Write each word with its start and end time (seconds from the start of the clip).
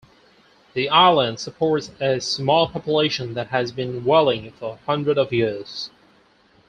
The 0.73 0.89
island 0.89 1.39
supports 1.39 1.91
a 1.99 2.19
small 2.21 2.67
population 2.67 3.35
that 3.35 3.49
has 3.49 3.71
been 3.71 4.03
whaling 4.03 4.51
for 4.53 4.79
hundreds 4.87 5.19
of 5.19 5.31
years. 5.31 5.91